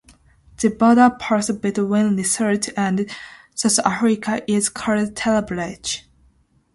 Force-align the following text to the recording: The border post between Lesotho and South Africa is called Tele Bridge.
The 0.59 0.69
border 0.71 1.11
post 1.11 1.61
between 1.61 2.17
Lesotho 2.17 2.73
and 2.75 3.07
South 3.53 3.77
Africa 3.85 4.41
is 4.51 4.67
called 4.67 5.15
Tele 5.15 5.43
Bridge. 5.43 6.09